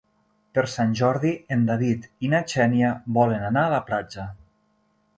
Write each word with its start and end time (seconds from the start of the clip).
Per 0.57 0.63
Sant 0.75 0.95
Jordi 1.01 1.33
en 1.57 1.69
David 1.69 2.09
i 2.29 2.33
na 2.33 2.41
Xènia 2.57 2.97
volen 3.21 3.49
anar 3.53 3.67
a 3.69 3.75
la 3.79 3.87
platja. 3.93 4.31